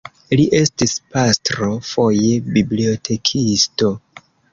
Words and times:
Li 0.37 0.45
estis 0.59 0.93
pastro, 1.15 1.67
foje 1.89 2.31
bibliotekisto. 2.55 3.93